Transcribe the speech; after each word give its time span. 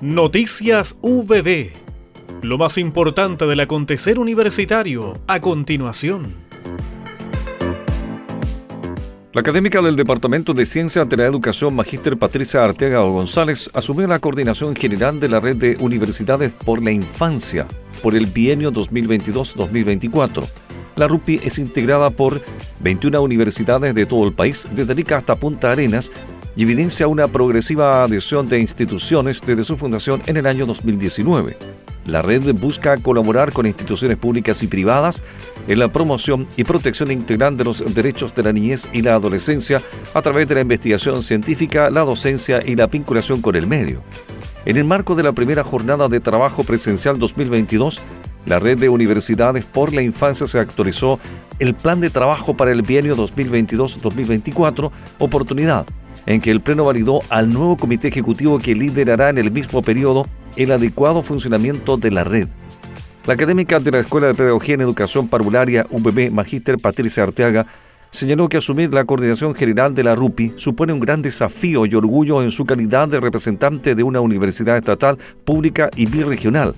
Noticias 0.00 0.94
VB. 1.02 1.72
Lo 2.42 2.56
más 2.56 2.78
importante 2.78 3.46
del 3.46 3.58
acontecer 3.58 4.20
universitario 4.20 5.18
a 5.26 5.40
continuación. 5.40 6.36
La 9.32 9.40
académica 9.40 9.82
del 9.82 9.96
Departamento 9.96 10.54
de 10.54 10.66
Ciencias 10.66 11.08
de 11.08 11.16
la 11.16 11.26
Educación, 11.26 11.74
Magíster 11.74 12.16
Patricia 12.16 12.62
Arteaga 12.62 13.00
González, 13.00 13.68
asumió 13.74 14.06
la 14.06 14.20
coordinación 14.20 14.76
general 14.76 15.18
de 15.18 15.30
la 15.30 15.40
red 15.40 15.56
de 15.56 15.76
universidades 15.80 16.52
por 16.52 16.80
la 16.80 16.92
infancia 16.92 17.66
por 18.00 18.14
el 18.14 18.26
bienio 18.26 18.72
2022-2024. 18.72 20.46
La 20.94 21.08
RUPI 21.08 21.40
es 21.42 21.58
integrada 21.58 22.10
por 22.10 22.40
21 22.80 23.20
universidades 23.20 23.96
de 23.96 24.06
todo 24.06 24.24
el 24.28 24.32
país, 24.32 24.68
desde 24.72 24.94
Rica 24.94 25.16
hasta 25.16 25.34
Punta 25.34 25.72
Arenas, 25.72 26.12
y 26.58 26.64
evidencia 26.64 27.06
una 27.06 27.28
progresiva 27.28 28.02
adhesión 28.02 28.48
de 28.48 28.58
instituciones 28.58 29.40
desde 29.40 29.62
su 29.62 29.76
fundación 29.76 30.20
en 30.26 30.38
el 30.38 30.46
año 30.46 30.66
2019. 30.66 31.56
La 32.04 32.20
red 32.20 32.52
busca 32.52 32.96
colaborar 32.96 33.52
con 33.52 33.64
instituciones 33.64 34.16
públicas 34.16 34.60
y 34.64 34.66
privadas 34.66 35.22
en 35.68 35.78
la 35.78 35.86
promoción 35.86 36.48
y 36.56 36.64
protección 36.64 37.12
integral 37.12 37.56
de 37.56 37.62
los 37.62 37.94
derechos 37.94 38.34
de 38.34 38.42
la 38.42 38.52
niñez 38.52 38.88
y 38.92 39.02
la 39.02 39.14
adolescencia 39.14 39.80
a 40.12 40.20
través 40.20 40.48
de 40.48 40.56
la 40.56 40.62
investigación 40.62 41.22
científica, 41.22 41.90
la 41.90 42.00
docencia 42.00 42.60
y 42.66 42.74
la 42.74 42.88
vinculación 42.88 43.40
con 43.40 43.54
el 43.54 43.68
medio. 43.68 44.02
En 44.64 44.76
el 44.78 44.84
marco 44.84 45.14
de 45.14 45.22
la 45.22 45.32
primera 45.32 45.62
jornada 45.62 46.08
de 46.08 46.18
trabajo 46.18 46.64
presencial 46.64 47.20
2022, 47.20 48.00
la 48.46 48.58
red 48.58 48.78
de 48.78 48.88
universidades 48.88 49.64
por 49.64 49.94
la 49.94 50.02
infancia 50.02 50.48
se 50.48 50.58
actualizó 50.58 51.20
el 51.60 51.74
plan 51.74 52.00
de 52.00 52.10
trabajo 52.10 52.56
para 52.56 52.72
el 52.72 52.82
bienio 52.82 53.16
2022-2024, 53.16 54.90
oportunidad 55.20 55.86
en 56.26 56.40
que 56.40 56.50
el 56.50 56.60
Pleno 56.60 56.84
validó 56.84 57.20
al 57.28 57.52
nuevo 57.52 57.76
comité 57.76 58.08
ejecutivo 58.08 58.58
que 58.58 58.74
liderará 58.74 59.30
en 59.30 59.38
el 59.38 59.50
mismo 59.50 59.82
periodo 59.82 60.26
el 60.56 60.72
adecuado 60.72 61.22
funcionamiento 61.22 61.96
de 61.96 62.10
la 62.10 62.24
red. 62.24 62.48
La 63.26 63.34
académica 63.34 63.78
de 63.78 63.90
la 63.90 63.98
Escuela 63.98 64.26
de 64.26 64.34
Pedagogía 64.34 64.74
en 64.74 64.80
Educación 64.80 65.28
Parvularia 65.28 65.86
UBB, 65.90 66.30
Magíster 66.30 66.78
Patricia 66.78 67.24
Arteaga, 67.24 67.66
señaló 68.10 68.48
que 68.48 68.56
asumir 68.56 68.92
la 68.94 69.04
coordinación 69.04 69.54
general 69.54 69.94
de 69.94 70.04
la 70.04 70.14
RUPI 70.14 70.54
supone 70.56 70.92
un 70.92 71.00
gran 71.00 71.20
desafío 71.20 71.84
y 71.84 71.94
orgullo 71.94 72.42
en 72.42 72.50
su 72.50 72.64
calidad 72.64 73.08
de 73.08 73.20
representante 73.20 73.94
de 73.94 74.02
una 74.02 74.20
universidad 74.20 74.76
estatal, 74.76 75.18
pública 75.44 75.90
y 75.94 76.06
birregional. 76.06 76.74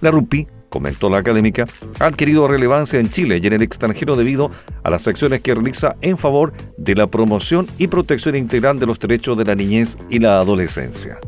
La 0.00 0.10
RUPI 0.10 0.46
comentó 0.70 1.10
la 1.10 1.18
académica, 1.18 1.66
ha 1.98 2.06
adquirido 2.06 2.48
relevancia 2.48 2.98
en 2.98 3.10
Chile 3.10 3.38
y 3.42 3.46
en 3.46 3.52
el 3.52 3.62
extranjero 3.62 4.16
debido 4.16 4.50
a 4.82 4.88
las 4.88 5.06
acciones 5.06 5.42
que 5.42 5.54
realiza 5.54 5.96
en 6.00 6.16
favor 6.16 6.54
de 6.78 6.94
la 6.94 7.06
promoción 7.06 7.66
y 7.76 7.88
protección 7.88 8.36
integral 8.36 8.78
de 8.78 8.86
los 8.86 8.98
derechos 8.98 9.36
de 9.36 9.44
la 9.44 9.54
niñez 9.54 9.98
y 10.08 10.20
la 10.20 10.38
adolescencia. 10.38 11.18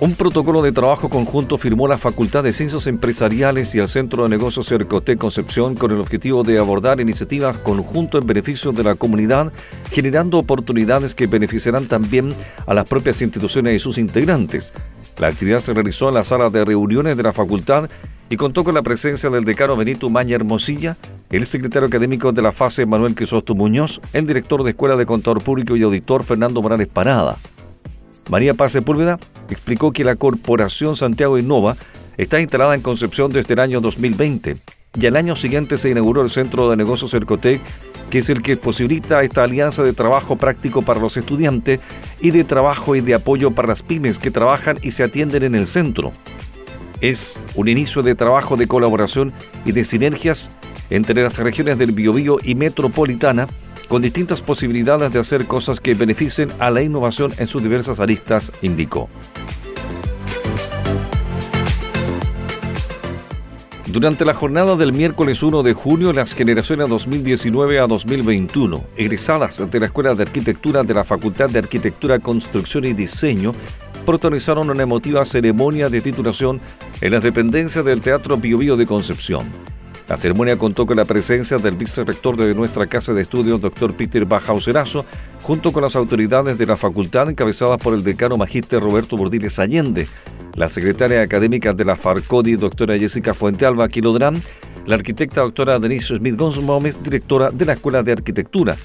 Un 0.00 0.14
protocolo 0.14 0.62
de 0.62 0.72
trabajo 0.72 1.10
conjunto 1.10 1.58
firmó 1.58 1.86
la 1.86 1.98
Facultad 1.98 2.42
de 2.42 2.54
Ciencias 2.54 2.86
Empresariales 2.86 3.74
y 3.74 3.80
el 3.80 3.86
Centro 3.86 4.22
de 4.22 4.30
Negocios 4.30 4.66
Cercoté 4.66 5.18
Concepción 5.18 5.74
con 5.74 5.90
el 5.90 6.00
objetivo 6.00 6.42
de 6.42 6.58
abordar 6.58 7.02
iniciativas 7.02 7.58
conjuntas 7.58 8.22
en 8.22 8.26
beneficio 8.26 8.72
de 8.72 8.82
la 8.82 8.94
comunidad, 8.94 9.52
generando 9.90 10.38
oportunidades 10.38 11.14
que 11.14 11.26
beneficiarán 11.26 11.86
también 11.86 12.30
a 12.66 12.72
las 12.72 12.88
propias 12.88 13.20
instituciones 13.20 13.76
y 13.76 13.78
sus 13.78 13.98
integrantes. 13.98 14.72
La 15.18 15.26
actividad 15.26 15.60
se 15.60 15.74
realizó 15.74 16.08
en 16.08 16.14
la 16.14 16.24
sala 16.24 16.48
de 16.48 16.64
reuniones 16.64 17.14
de 17.18 17.22
la 17.22 17.34
facultad 17.34 17.90
y 18.30 18.38
contó 18.38 18.64
con 18.64 18.76
la 18.76 18.82
presencia 18.82 19.28
del 19.28 19.44
decano 19.44 19.76
Benito 19.76 20.08
Maña 20.08 20.36
Hermosilla, 20.36 20.96
el 21.28 21.44
secretario 21.44 21.88
académico 21.88 22.32
de 22.32 22.40
la 22.40 22.52
fase 22.52 22.86
Manuel 22.86 23.14
Crisosto 23.14 23.54
Muñoz, 23.54 24.00
el 24.14 24.26
director 24.26 24.62
de 24.62 24.70
Escuela 24.70 24.96
de 24.96 25.04
Contador 25.04 25.44
Público 25.44 25.76
y 25.76 25.82
Auditor 25.82 26.22
Fernando 26.22 26.62
Morales 26.62 26.88
Parada. 26.88 27.36
María 28.30 28.54
Paz 28.54 28.70
Sepúlveda 28.72 29.18
explicó 29.50 29.92
que 29.92 30.04
la 30.04 30.14
Corporación 30.14 30.94
Santiago 30.94 31.36
Innova 31.36 31.76
está 32.16 32.40
instalada 32.40 32.76
en 32.76 32.80
Concepción 32.80 33.32
desde 33.32 33.54
el 33.54 33.60
año 33.60 33.80
2020 33.80 34.56
y 35.00 35.06
al 35.06 35.16
año 35.16 35.34
siguiente 35.34 35.76
se 35.76 35.90
inauguró 35.90 36.22
el 36.22 36.30
Centro 36.30 36.70
de 36.70 36.76
Negocios 36.76 37.10
Cercotec, 37.10 37.60
que 38.08 38.18
es 38.18 38.30
el 38.30 38.42
que 38.42 38.56
posibilita 38.56 39.24
esta 39.24 39.42
alianza 39.42 39.82
de 39.82 39.92
trabajo 39.94 40.36
práctico 40.36 40.82
para 40.82 41.00
los 41.00 41.16
estudiantes 41.16 41.80
y 42.20 42.30
de 42.30 42.44
trabajo 42.44 42.94
y 42.94 43.00
de 43.00 43.14
apoyo 43.14 43.50
para 43.50 43.66
las 43.66 43.82
pymes 43.82 44.20
que 44.20 44.30
trabajan 44.30 44.78
y 44.80 44.92
se 44.92 45.02
atienden 45.02 45.42
en 45.42 45.56
el 45.56 45.66
centro. 45.66 46.12
Es 47.00 47.40
un 47.56 47.66
inicio 47.66 48.02
de 48.02 48.14
trabajo 48.14 48.56
de 48.56 48.68
colaboración 48.68 49.32
y 49.64 49.72
de 49.72 49.82
sinergias 49.82 50.52
entre 50.90 51.22
las 51.22 51.38
regiones 51.38 51.78
del 51.78 51.92
Biobío 51.92 52.38
y 52.42 52.54
Metropolitana 52.54 53.46
con 53.88 54.02
distintas 54.02 54.42
posibilidades 54.42 55.12
de 55.12 55.18
hacer 55.18 55.46
cosas 55.46 55.80
que 55.80 55.94
beneficien 55.94 56.48
a 56.58 56.70
la 56.70 56.82
innovación 56.82 57.32
en 57.38 57.46
sus 57.46 57.62
diversas 57.62 57.98
aristas, 57.98 58.52
indicó. 58.62 59.08
Durante 63.92 64.24
la 64.24 64.34
jornada 64.34 64.76
del 64.76 64.92
miércoles 64.92 65.42
1 65.42 65.64
de 65.64 65.72
junio, 65.72 66.12
las 66.12 66.32
generaciones 66.32 66.88
2019 66.88 67.80
a 67.80 67.88
2021, 67.88 68.84
egresadas 68.96 69.68
de 69.68 69.80
la 69.80 69.86
Escuela 69.86 70.14
de 70.14 70.22
Arquitectura 70.22 70.84
de 70.84 70.94
la 70.94 71.02
Facultad 71.02 71.50
de 71.50 71.58
Arquitectura, 71.58 72.20
Construcción 72.20 72.84
y 72.84 72.92
Diseño, 72.92 73.52
protagonizaron 74.06 74.70
una 74.70 74.84
emotiva 74.84 75.24
ceremonia 75.24 75.88
de 75.88 76.00
titulación 76.00 76.60
en 77.00 77.12
las 77.12 77.24
dependencias 77.24 77.84
del 77.84 78.00
Teatro 78.00 78.36
Bio, 78.36 78.76
de 78.76 78.86
Concepción. 78.86 79.50
La 80.10 80.16
ceremonia 80.16 80.58
contó 80.58 80.86
con 80.86 80.96
la 80.96 81.04
presencia 81.04 81.58
del 81.58 81.76
vicerrector 81.76 82.36
de 82.36 82.52
nuestra 82.52 82.88
casa 82.88 83.14
de 83.14 83.22
estudios, 83.22 83.60
doctor 83.60 83.94
Peter 83.94 84.24
Bajauserazo, 84.24 85.04
junto 85.40 85.70
con 85.70 85.84
las 85.84 85.94
autoridades 85.94 86.58
de 86.58 86.66
la 86.66 86.74
facultad 86.74 87.30
encabezadas 87.30 87.78
por 87.78 87.94
el 87.94 88.02
decano 88.02 88.36
magíster 88.36 88.82
Roberto 88.82 89.16
Bordiles 89.16 89.60
Allende, 89.60 90.08
la 90.56 90.68
secretaria 90.68 91.22
académica 91.22 91.72
de 91.72 91.84
la 91.84 91.94
FARCODI, 91.94 92.56
doctora 92.56 92.98
Jessica 92.98 93.34
Fuentealba 93.34 93.88
Quilodrán, 93.88 94.42
la 94.84 94.96
arquitecta 94.96 95.42
doctora 95.42 95.78
Denise 95.78 96.16
Smith 96.16 96.34
Gómez, 96.36 97.00
directora 97.00 97.52
de 97.52 97.66
la 97.66 97.74
Escuela 97.74 98.02
de 98.02 98.10
Arquitectura. 98.10 98.76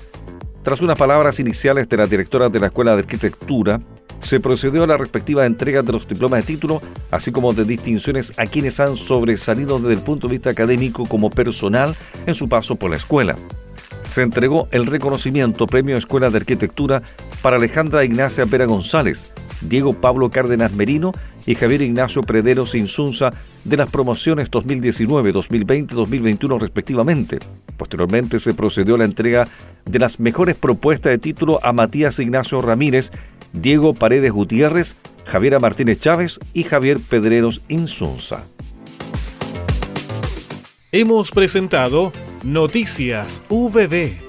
Tras 0.62 0.80
unas 0.82 0.98
palabras 0.98 1.40
iniciales 1.40 1.90
de 1.90 1.98
la 1.98 2.06
directora 2.06 2.50
de 2.50 2.60
la 2.60 2.68
Escuela 2.68 2.92
de 2.92 3.00
Arquitectura, 3.00 3.82
se 4.26 4.40
procedió 4.40 4.84
a 4.84 4.88
la 4.88 4.98
respectiva 4.98 5.46
entrega 5.46 5.84
de 5.84 5.94
los 5.94 6.08
diplomas 6.08 6.42
de 6.42 6.54
título, 6.54 6.82
así 7.12 7.32
como 7.32 7.54
de 7.54 7.64
distinciones 7.64 8.34
a 8.40 8.48
quienes 8.48 8.80
han 8.80 8.98
sobresalido 8.98 9.78
desde 9.78 9.94
el 9.94 10.02
punto 10.02 10.28
de 10.28 10.32
vista 10.34 10.50
académico 10.50 11.06
como 11.06 11.30
personal 11.30 11.96
en 12.26 12.34
su 12.34 12.50
paso 12.50 12.76
por 12.76 12.90
la 12.90 12.96
escuela. 12.96 13.36
Se 14.06 14.24
entregó 14.24 14.68
el 14.72 14.88
reconocimiento 14.88 15.68
Premio 15.68 15.96
Escuela 15.96 16.32
de 16.32 16.38
Arquitectura 16.38 17.04
para 17.44 17.58
Alejandra 17.58 18.04
Ignacia 18.04 18.48
Pera 18.48 18.66
González, 18.66 19.32
Diego 19.62 19.94
Pablo 19.94 20.32
Cárdenas 20.32 20.74
Merino 20.74 21.12
y 21.46 21.54
Javier 21.54 21.84
Ignacio 21.84 22.22
Prederos 22.22 22.74
Insunza 22.74 23.32
de 23.64 23.78
las 23.78 23.90
promociones 23.92 24.50
2019, 24.50 25.34
2020, 25.34 25.94
2021 25.94 26.60
respectivamente. 26.60 27.38
Posteriormente 27.78 28.40
se 28.40 28.56
procedió 28.56 28.96
a 28.96 29.00
la 29.00 29.06
entrega 29.06 29.48
de 29.86 30.00
las 30.00 30.20
mejores 30.20 30.56
propuestas 30.56 31.12
de 31.12 31.18
título 31.20 31.60
a 31.64 31.74
Matías 31.74 32.20
Ignacio 32.20 32.62
Ramírez 32.62 33.12
Diego 33.56 33.94
Paredes 33.94 34.32
Gutiérrez, 34.32 34.96
Javiera 35.26 35.60
Martínez 35.60 36.00
Chávez 36.00 36.40
y 36.54 36.64
Javier 36.64 37.00
Pedreros 37.00 37.62
Insunza. 37.68 38.46
Hemos 40.92 41.32
presentado 41.32 42.14
Noticias 42.44 43.42
VB 43.50 44.25